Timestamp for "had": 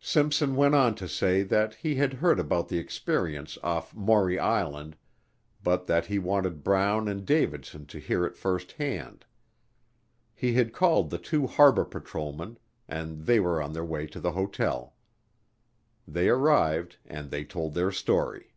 1.94-2.14, 10.54-10.72